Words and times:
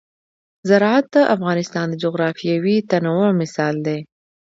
زراعت 0.69 1.05
د 1.13 1.15
افغانستان 1.35 1.85
د 1.89 1.95
جغرافیوي 2.03 2.77
تنوع 2.89 3.29
مثال 3.41 3.75
دی. 3.87 3.99